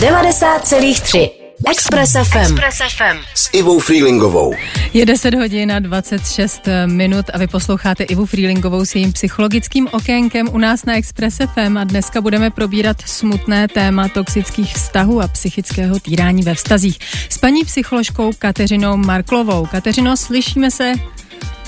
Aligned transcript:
90,3 0.00 1.30
Express 1.70 2.12
FM. 2.12 2.38
Express 2.38 2.78
FM. 2.96 3.18
S 3.34 3.50
Ivou 3.52 3.78
Freelingovou. 3.78 4.54
Je 4.92 5.06
10 5.06 5.34
hodin 5.34 5.72
a 5.72 5.78
26 5.78 6.62
minut 6.86 7.26
a 7.32 7.38
vy 7.38 7.46
posloucháte 7.46 8.04
Ivu 8.04 8.26
Freelingovou 8.26 8.84
s 8.84 8.94
jejím 8.94 9.12
psychologickým 9.12 9.88
okénkem 9.92 10.48
u 10.52 10.58
nás 10.58 10.84
na 10.84 10.96
Express 10.96 11.36
FM 11.36 11.76
a 11.76 11.84
dneska 11.84 12.20
budeme 12.20 12.50
probírat 12.50 12.96
smutné 13.06 13.68
téma 13.68 14.08
toxických 14.08 14.74
vztahů 14.74 15.20
a 15.20 15.28
psychického 15.28 16.00
týrání 16.00 16.42
ve 16.42 16.54
vztazích 16.54 16.98
s 17.30 17.38
paní 17.38 17.64
psycholožkou 17.64 18.32
Kateřinou 18.38 18.96
Marklovou. 18.96 19.66
Kateřino, 19.66 20.16
slyšíme 20.16 20.70
se? 20.70 20.92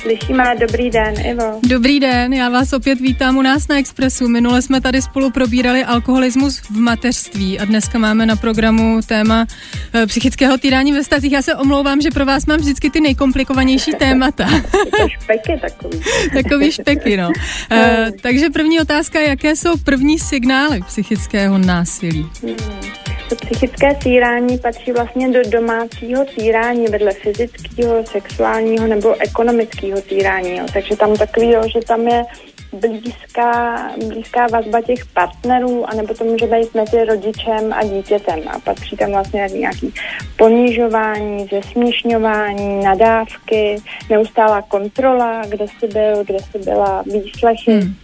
Slyšíme, 0.02 0.54
dobrý 0.60 0.90
den, 0.90 1.14
Ivo. 1.26 1.60
Dobrý 1.68 2.00
den, 2.00 2.32
já 2.32 2.48
vás 2.48 2.72
opět 2.72 3.00
vítám 3.00 3.36
u 3.36 3.42
nás 3.42 3.68
na 3.68 3.78
Expressu. 3.78 4.28
Minule 4.28 4.62
jsme 4.62 4.80
tady 4.80 5.02
spolu 5.02 5.30
probírali 5.30 5.84
alkoholismus 5.84 6.58
v 6.58 6.70
mateřství 6.70 7.58
a 7.58 7.64
dneska 7.64 7.98
máme 7.98 8.26
na 8.26 8.36
programu 8.36 9.00
téma 9.06 9.46
e, 9.94 10.06
psychického 10.06 10.58
týrání 10.58 10.92
ve 10.92 11.04
stazích. 11.04 11.32
Já 11.32 11.42
se 11.42 11.54
omlouvám, 11.54 12.00
že 12.00 12.10
pro 12.10 12.26
vás 12.26 12.46
mám 12.46 12.58
vždycky 12.58 12.90
ty 12.90 13.00
nejkomplikovanější 13.00 13.92
témata. 13.98 14.48
to 14.70 15.08
špeky 15.08 15.60
takový. 15.60 16.00
takový 16.42 16.72
špeky, 16.72 17.16
no. 17.16 17.32
E, 17.70 18.08
takže 18.22 18.50
první 18.50 18.80
otázka, 18.80 19.20
jaké 19.20 19.56
jsou 19.56 19.76
první 19.84 20.18
signály 20.18 20.80
psychického 20.86 21.58
násilí? 21.58 22.26
Hmm. 22.42 23.11
To 23.32 23.36
psychické 23.36 23.94
týrání 23.94 24.58
patří 24.58 24.92
vlastně 24.92 25.28
do 25.28 25.50
domácího 25.50 26.24
týrání 26.24 26.86
vedle 26.86 27.12
fyzického, 27.12 28.06
sexuálního 28.06 28.86
nebo 28.86 29.14
ekonomického 29.22 30.00
týrání. 30.00 30.56
Jo. 30.56 30.66
Takže 30.72 30.96
tam 30.96 31.16
takový, 31.16 31.50
jo, 31.50 31.62
že 31.72 31.80
tam 31.86 32.08
je 32.08 32.24
blízká, 32.72 33.76
blízká 34.08 34.46
vazba 34.46 34.80
těch 34.80 35.06
partnerů, 35.06 35.90
anebo 35.90 36.14
to 36.14 36.24
může 36.24 36.46
být 36.46 36.74
mezi 36.74 37.04
rodičem 37.04 37.72
a 37.72 37.84
dítětem. 37.84 38.40
A 38.46 38.58
patří 38.58 38.96
tam 38.96 39.10
vlastně 39.10 39.48
nějaký 39.52 39.94
ponižování, 40.36 41.48
zesměšňování, 41.52 42.84
nadávky, 42.84 43.76
neustálá 44.10 44.62
kontrola, 44.62 45.42
kde 45.48 45.66
jsi 45.68 45.86
byl, 45.86 46.24
kde 46.24 46.38
jsi 46.38 46.58
byla, 46.58 47.02
výslechy. 47.06 47.72
Hmm. 47.72 47.94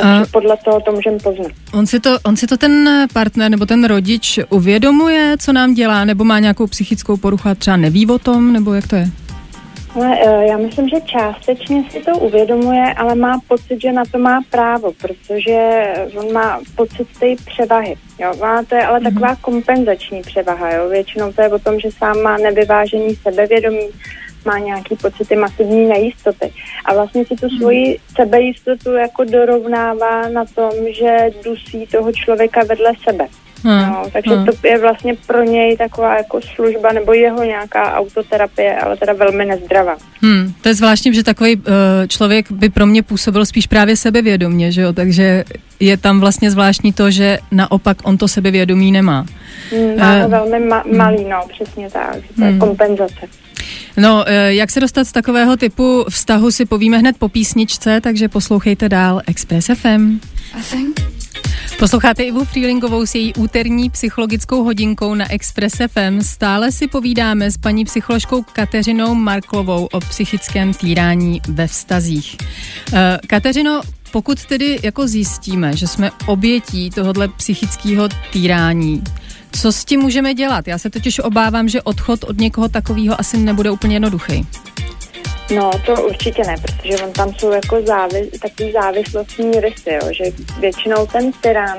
Takže 0.00 0.30
podle 0.32 0.56
toho 0.64 0.80
to 0.80 0.92
můžeme 0.92 1.18
poznat. 1.18 1.52
On 1.74 1.86
si, 1.86 2.00
to, 2.00 2.18
on 2.24 2.36
si 2.36 2.46
to 2.46 2.56
ten 2.56 3.06
partner 3.12 3.50
nebo 3.50 3.66
ten 3.66 3.84
rodič 3.84 4.38
uvědomuje, 4.48 5.36
co 5.38 5.52
nám 5.52 5.74
dělá, 5.74 6.04
nebo 6.04 6.24
má 6.24 6.38
nějakou 6.38 6.66
psychickou 6.66 7.16
poruchu 7.16 7.48
a 7.48 7.54
třeba 7.54 7.76
neví 7.76 8.06
o 8.06 8.18
tom, 8.18 8.52
nebo 8.52 8.74
jak 8.74 8.86
to 8.86 8.96
je? 8.96 9.08
Ale 9.94 10.18
e, 10.20 10.46
já 10.46 10.56
myslím, 10.56 10.88
že 10.88 11.00
částečně 11.00 11.84
si 11.90 12.00
to 12.00 12.18
uvědomuje, 12.18 12.94
ale 12.94 13.14
má 13.14 13.40
pocit, 13.48 13.82
že 13.82 13.92
na 13.92 14.02
to 14.12 14.18
má 14.18 14.40
právo, 14.50 14.92
protože 15.00 15.82
on 16.16 16.32
má 16.32 16.60
pocit 16.76 17.08
té 17.20 17.26
převahy. 17.46 17.96
Jo? 18.18 18.32
Má 18.40 18.62
to 18.62 18.74
je 18.74 18.86
ale 18.86 19.00
mm-hmm. 19.00 19.14
taková 19.14 19.36
kompenzační 19.36 20.22
převaha. 20.22 20.70
Jo? 20.70 20.88
Většinou 20.88 21.32
to 21.32 21.42
je 21.42 21.48
o 21.48 21.58
tom, 21.58 21.80
že 21.80 21.90
sám 21.90 22.22
má 22.22 22.36
nevyvážení 22.36 23.16
sebevědomí, 23.16 23.88
má 24.44 24.58
nějaký 24.58 24.96
pocity 24.96 25.36
masivní 25.36 25.88
nejistoty. 25.88 26.52
A 26.84 26.94
vlastně 26.94 27.24
si 27.24 27.36
tu 27.36 27.48
hmm. 27.48 27.58
svoji 27.58 27.98
sebejistotu 28.16 28.92
jako 28.92 29.24
dorovnává 29.24 30.28
na 30.28 30.44
tom, 30.44 30.70
že 30.98 31.30
dusí 31.44 31.86
toho 31.86 32.12
člověka 32.12 32.60
vedle 32.64 32.92
sebe. 33.08 33.28
Hmm. 33.64 33.92
No, 33.92 34.04
takže 34.12 34.34
hmm. 34.34 34.46
to 34.46 34.66
je 34.66 34.78
vlastně 34.78 35.14
pro 35.26 35.42
něj 35.42 35.76
taková 35.76 36.16
jako 36.16 36.40
služba 36.54 36.92
nebo 36.92 37.12
jeho 37.12 37.44
nějaká 37.44 37.94
autoterapie, 37.94 38.76
ale 38.76 38.96
teda 38.96 39.12
velmi 39.12 39.44
nezdravá. 39.44 39.96
Hmm. 40.22 40.52
To 40.60 40.68
je 40.68 40.74
zvláštní, 40.74 41.14
že 41.14 41.22
takový 41.22 41.56
uh, 41.56 41.62
člověk 42.08 42.52
by 42.52 42.68
pro 42.68 42.86
mě 42.86 43.02
působil 43.02 43.46
spíš 43.46 43.66
právě 43.66 43.96
sebevědomě, 43.96 44.72
že 44.72 44.80
jo? 44.80 44.92
takže 44.92 45.44
je 45.80 45.96
tam 45.96 46.20
vlastně 46.20 46.50
zvláštní 46.50 46.92
to, 46.92 47.10
že 47.10 47.38
naopak 47.50 47.96
on 48.04 48.18
to 48.18 48.28
sebevědomí 48.28 48.92
nemá. 48.92 49.26
Hmm, 49.72 49.98
má 49.98 50.24
uh, 50.24 50.30
velmi 50.30 50.58
ma- 50.58 50.82
hmm. 50.82 50.96
malý, 50.96 51.24
no, 51.24 51.40
přesně 51.48 51.90
tak, 51.90 52.16
to 52.36 52.44
je 52.44 52.50
hmm. 52.50 52.58
kompenzace. 52.58 53.28
No, 53.96 54.24
eh, 54.26 54.54
jak 54.54 54.70
se 54.70 54.80
dostat 54.80 55.04
z 55.04 55.12
takového 55.12 55.56
typu 55.56 56.04
vztahu 56.08 56.50
si 56.50 56.64
povíme 56.64 56.98
hned 56.98 57.16
po 57.18 57.28
písničce, 57.28 58.00
takže 58.00 58.28
poslouchejte 58.28 58.88
dál 58.88 59.20
Express 59.26 59.70
FM. 59.74 60.20
Posloucháte 61.78 62.22
Ivu 62.22 62.44
Freelingovou 62.44 63.06
s 63.06 63.14
její 63.14 63.34
úterní 63.34 63.90
psychologickou 63.90 64.64
hodinkou 64.64 65.14
na 65.14 65.32
Express 65.32 65.74
FM. 65.88 66.20
Stále 66.22 66.72
si 66.72 66.88
povídáme 66.88 67.50
s 67.50 67.56
paní 67.56 67.84
psycholožkou 67.84 68.42
Kateřinou 68.42 69.14
Marklovou 69.14 69.88
o 69.92 70.00
psychickém 70.00 70.74
týrání 70.74 71.40
ve 71.48 71.66
vztazích. 71.66 72.36
Eh, 72.92 73.18
Kateřino, 73.26 73.82
pokud 74.12 74.44
tedy 74.44 74.78
jako 74.82 75.08
zjistíme, 75.08 75.76
že 75.76 75.86
jsme 75.86 76.10
obětí 76.26 76.90
tohohle 76.90 77.28
psychického 77.28 78.08
týrání, 78.32 79.02
co 79.52 79.72
s 79.72 79.84
tím 79.84 80.00
můžeme 80.00 80.34
dělat? 80.34 80.68
Já 80.68 80.78
se 80.78 80.90
totiž 80.90 81.18
obávám, 81.18 81.68
že 81.68 81.82
odchod 81.82 82.24
od 82.24 82.38
někoho 82.38 82.68
takového 82.68 83.20
asi 83.20 83.36
nebude 83.36 83.70
úplně 83.70 83.96
jednoduchý. 83.96 84.46
No, 85.54 85.70
to 85.86 86.02
určitě 86.02 86.42
ne, 86.46 86.54
protože 86.62 87.04
on 87.04 87.12
tam 87.12 87.34
jsou 87.34 87.50
jako 87.50 87.82
závis, 87.86 88.30
takový 88.42 88.72
závislostní 88.72 89.60
rysy, 89.60 89.90
jo, 90.02 90.08
že 90.10 90.24
většinou 90.60 91.06
ten 91.06 91.32
tyran 91.32 91.78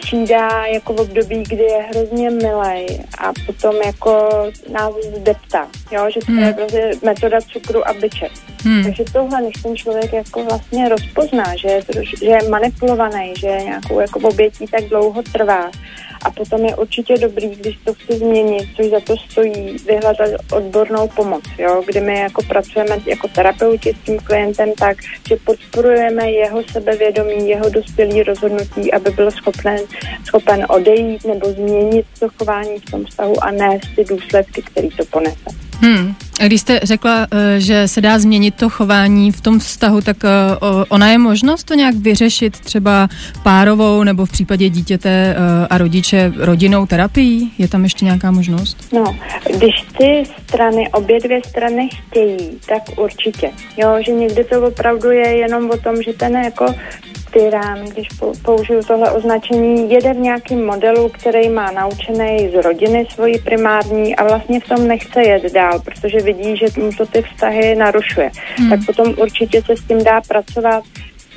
přijde 0.00 0.48
jako 0.72 0.92
v 0.92 1.00
období, 1.00 1.42
kdy 1.42 1.62
je 1.62 1.82
hrozně 1.82 2.30
milej 2.30 2.86
a 3.18 3.32
potom 3.46 3.74
jako 3.86 4.28
nás 4.72 4.92
zdepta, 5.16 5.68
jo, 5.92 6.10
že 6.14 6.20
to 6.20 6.32
hmm. 6.32 6.42
je 6.42 6.52
prostě 6.52 6.90
metoda 7.02 7.40
cukru 7.40 7.88
a 7.88 7.92
byče. 7.92 8.28
Hmm. 8.64 8.84
Takže 8.84 9.04
tohle, 9.12 9.42
než 9.42 9.62
ten 9.62 9.76
člověk 9.76 10.12
jako 10.12 10.44
vlastně 10.44 10.88
rozpozná, 10.88 11.56
že 11.56 11.68
je, 11.68 11.82
že 12.18 12.26
je 12.26 12.48
manipulovaný, 12.48 13.32
že 13.38 13.46
je 13.46 13.62
nějakou 13.62 14.00
jako 14.00 14.18
obětí, 14.20 14.66
tak 14.66 14.84
dlouho 14.84 15.22
trvá, 15.22 15.70
a 16.24 16.30
potom 16.30 16.64
je 16.64 16.76
určitě 16.76 17.18
dobrý, 17.18 17.48
když 17.48 17.78
to 17.84 17.94
chci 17.94 18.18
změnit, 18.18 18.68
což 18.76 18.86
za 18.86 19.00
to 19.00 19.16
stojí, 19.16 19.76
vyhledat 19.86 20.30
odbornou 20.52 21.08
pomoc, 21.08 21.42
jo? 21.58 21.82
kdy 21.86 22.00
my 22.00 22.18
jako 22.18 22.42
pracujeme 22.42 22.98
jako 23.06 23.28
terapeuti 23.28 23.94
s 23.94 24.06
tím 24.06 24.18
klientem 24.18 24.72
tak, 24.78 24.96
že 25.28 25.36
podporujeme 25.44 26.30
jeho 26.30 26.62
sebevědomí, 26.72 27.48
jeho 27.48 27.70
dospělý 27.70 28.22
rozhodnutí, 28.22 28.92
aby 28.92 29.10
byl 29.10 29.30
schopen, 29.30 29.78
schopen 30.24 30.66
odejít 30.68 31.24
nebo 31.24 31.50
změnit 31.50 32.06
to 32.18 32.28
chování 32.38 32.78
v 32.78 32.90
tom 32.90 33.04
vztahu 33.04 33.44
a 33.44 33.50
nést 33.50 33.94
ty 33.96 34.04
důsledky, 34.04 34.62
který 34.62 34.88
to 34.88 35.04
ponese. 35.04 35.50
Hmm. 35.80 36.14
Když 36.46 36.60
jste 36.60 36.80
řekla, 36.82 37.26
eh, 37.30 37.60
že 37.60 37.88
se 37.88 38.00
dá 38.00 38.18
změnit 38.18 38.54
to 38.54 38.68
chování 38.68 39.32
v 39.32 39.40
tom 39.40 39.58
vztahu, 39.58 40.00
tak 40.00 40.16
eh, 40.24 40.28
ona 40.88 41.10
je 41.10 41.18
možnost 41.18 41.64
to 41.64 41.74
nějak 41.74 41.94
vyřešit 41.94 42.60
třeba 42.60 43.08
párovou 43.42 44.02
nebo 44.02 44.26
v 44.26 44.30
případě 44.30 44.68
dítěte 44.68 45.10
eh, 45.10 45.36
a 45.70 45.78
rodiče 45.78 46.32
rodinnou 46.36 46.86
terapií? 46.86 47.52
Je 47.58 47.68
tam 47.68 47.84
ještě 47.84 48.04
nějaká 48.04 48.30
možnost? 48.30 48.88
No, 48.92 49.16
když 49.56 49.84
ty 49.98 50.22
strany, 50.48 50.88
obě 50.88 51.20
dvě 51.20 51.40
strany 51.48 51.88
chtějí, 51.88 52.38
tak 52.68 52.82
určitě. 52.98 53.50
Jo, 53.76 53.96
že 54.06 54.12
někdy 54.12 54.44
to 54.44 54.66
opravdu 54.66 55.10
je 55.10 55.36
jenom 55.36 55.70
o 55.70 55.76
tom, 55.76 56.02
že 56.02 56.12
ten 56.12 56.36
jako 56.36 56.74
tyran, 57.30 57.84
když 57.84 58.08
použiju 58.42 58.82
tohle 58.82 59.10
označení, 59.10 59.90
jede 59.90 60.14
v 60.14 60.18
nějakém 60.18 60.66
modelu, 60.66 61.08
který 61.08 61.48
má 61.48 61.70
naučený 61.70 62.50
z 62.52 62.62
rodiny 62.62 63.06
svoji 63.14 63.38
primární 63.38 64.16
a 64.16 64.24
vlastně 64.24 64.60
v 64.60 64.68
tom 64.68 64.88
nechce 64.88 65.22
jet 65.22 65.52
dál, 65.52 65.80
protože 65.80 66.18
vidí, 66.18 66.56
že 66.56 66.66
mu 66.82 66.92
to 66.92 67.06
ty 67.06 67.22
vztahy 67.22 67.74
narušuje. 67.74 68.30
Hmm. 68.56 68.70
Tak 68.70 68.80
potom 68.86 69.14
určitě 69.18 69.62
se 69.62 69.76
s 69.76 69.84
tím 69.84 70.04
dá 70.04 70.20
pracovat 70.28 70.84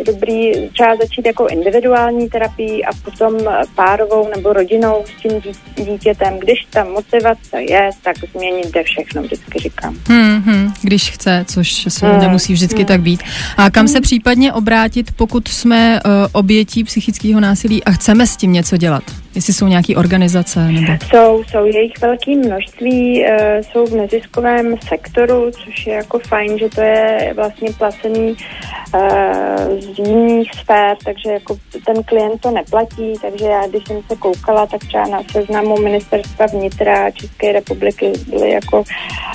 dobrý 0.05 0.51
třeba 0.73 0.95
začít 1.01 1.25
jako 1.25 1.47
individuální 1.47 2.29
terapii 2.29 2.83
a 2.83 2.89
potom 3.05 3.37
párovou 3.75 4.29
nebo 4.35 4.53
rodinou 4.53 5.03
s 5.05 5.21
tím 5.21 5.53
dítětem. 5.85 6.39
Když 6.39 6.65
ta 6.69 6.83
motivace 6.83 7.61
je, 7.61 7.89
tak 8.03 8.15
změnit 8.33 8.71
jde 8.73 8.83
všechno, 8.83 9.21
vždycky 9.21 9.59
říkám. 9.59 9.95
Hmm, 10.07 10.41
hmm, 10.41 10.73
když 10.81 11.09
chce, 11.09 11.45
což 11.47 11.85
se 11.89 12.07
hmm, 12.07 12.19
nemusí 12.19 12.53
vždycky 12.53 12.77
hmm. 12.77 12.85
tak 12.85 13.01
být. 13.01 13.23
A 13.57 13.69
kam 13.69 13.87
se 13.87 14.01
případně 14.01 14.53
obrátit, 14.53 15.11
pokud 15.15 15.47
jsme 15.47 15.99
uh, 16.05 16.11
obětí 16.31 16.83
psychického 16.83 17.39
násilí 17.39 17.83
a 17.83 17.91
chceme 17.91 18.27
s 18.27 18.37
tím 18.37 18.53
něco 18.53 18.77
dělat? 18.77 19.03
Jestli 19.35 19.53
jsou 19.53 19.67
nějaké 19.67 19.95
organizace? 19.95 20.71
Nebo... 20.71 20.93
Jsou, 21.09 21.43
jsou 21.43 21.65
jejich 21.65 21.93
velké 22.01 22.35
množství, 22.35 23.23
uh, 23.23 23.29
jsou 23.61 23.85
v 23.85 23.95
neziskovém 23.95 24.75
sektoru, 24.87 25.51
což 25.51 25.87
je 25.87 25.93
jako 25.93 26.19
fajn, 26.19 26.59
že 26.59 26.69
to 26.69 26.81
je 26.81 27.33
vlastně 27.35 27.69
placený 27.77 28.35
uh, 28.95 29.79
z 29.79 29.99
jiných 29.99 30.51
sfér, 30.53 30.97
takže 31.05 31.31
jako 31.31 31.57
ten 31.85 32.03
klient 32.03 32.41
to 32.41 32.51
neplatí, 32.51 33.13
takže 33.21 33.45
já, 33.45 33.67
když 33.67 33.83
jsem 33.87 33.97
se 34.07 34.15
koukala, 34.15 34.65
tak 34.65 34.81
třeba 34.87 35.07
na 35.07 35.19
seznamu 35.31 35.77
ministerstva 35.77 36.45
vnitra 36.45 37.11
České 37.11 37.51
republiky 37.51 38.11
byly 38.27 38.51
jako, 38.51 38.83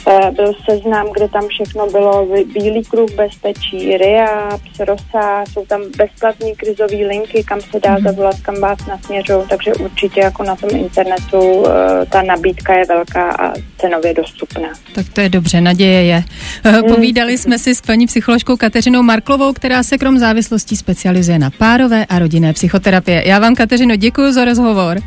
uh, 0.07 0.31
byl 0.31 0.53
seznam, 0.71 1.07
kde 1.13 1.29
tam 1.29 1.49
všechno 1.49 1.87
bylo, 1.87 2.27
Bílý 2.27 2.85
kruh 2.85 3.11
bezpečí, 3.11 3.97
RIA, 3.97 4.59
ROSA, 4.81 5.45
jsou 5.53 5.67
tam 5.67 5.83
bezplatní 5.97 6.55
krizové 6.55 6.97
linky, 6.97 7.45
kam 7.45 7.61
se 7.61 7.81
dá 7.81 7.93
mhm. 7.93 8.03
zavolat, 8.03 8.41
kam 8.41 8.61
vás 8.61 8.87
nasměřou, 8.87 9.45
takže 9.49 9.73
určitě 9.87 10.21
jako 10.21 10.43
na 10.43 10.57
tom 10.57 10.71
internetu 10.73 11.65
eh, 11.67 12.07
ta 12.07 12.23
nabídka 12.23 12.75
je 12.75 12.85
velká 12.89 13.31
a 13.31 13.53
cenově 13.79 14.15
dostupná. 14.15 14.69
Tak 14.95 15.07
to 15.13 15.21
je 15.21 15.29
dobře, 15.29 15.61
naděje 15.61 16.05
je. 16.05 16.25
Eh, 16.65 16.83
povídali 16.83 17.39
jsme 17.39 17.59
si 17.59 17.75
s 17.75 17.81
paní 17.81 18.07
psycholožkou 18.07 18.57
Kateřinou 18.57 19.03
Marklovou, 19.03 19.53
která 19.53 19.83
se 19.83 19.99
krom 19.99 20.19
závislostí 20.19 20.77
specializuje 20.77 21.39
na 21.39 21.51
párové 21.51 22.07
a 22.07 22.19
rodinné 22.19 22.53
psychoterapie. 22.53 23.29
Já 23.29 23.39
vám, 23.39 23.55
Kateřino, 23.55 23.97
děkuji 23.97 24.33
za 24.33 24.45
rozhovor. 24.45 24.99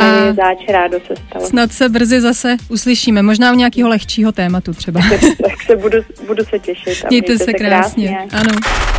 A 0.00 0.32
záč, 0.32 0.58
rádo 0.68 0.98
se 1.06 1.14
stalo. 1.28 1.46
Snad 1.46 1.72
se 1.72 1.88
brzy 1.88 2.20
zase 2.20 2.56
uslyšíme, 2.68 3.22
možná 3.22 3.52
u 3.52 3.54
nějakého 3.54 3.88
lehčího 3.88 4.32
tématu 4.32 4.74
třeba. 4.74 5.00
tak 5.42 5.62
se 5.66 5.76
budu, 5.76 5.98
budu 6.26 6.44
se 6.44 6.58
těšit. 6.58 7.04
Mějte 7.10 7.38
se 7.38 7.52
krásně. 7.52 8.08
krásně. 8.08 8.40
Ano. 8.40 8.52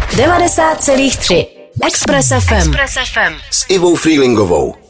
90,3 0.10 1.46
Express 1.84 2.28
FM. 2.28 2.54
Express 2.54 2.94
FM. 2.94 3.36
S 3.52 3.66
Ivou 3.70 3.96
Freelingovou. 3.96 4.85